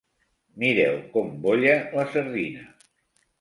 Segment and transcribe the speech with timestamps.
[0.61, 2.67] Mireu com bolla la sardina!